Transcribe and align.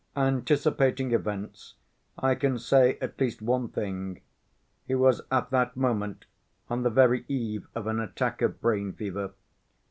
Anticipating 0.17 1.11
events 1.11 1.75
I 2.17 2.33
can 2.33 2.57
say 2.57 2.97
at 3.01 3.19
least 3.19 3.39
one 3.39 3.67
thing: 3.69 4.21
he 4.87 4.95
was 4.95 5.21
at 5.29 5.51
that 5.51 5.77
moment 5.77 6.25
on 6.71 6.81
the 6.81 6.89
very 6.89 7.23
eve 7.27 7.67
of 7.75 7.85
an 7.85 7.99
attack 7.99 8.41
of 8.41 8.59
brain 8.59 8.93
fever. 8.93 9.33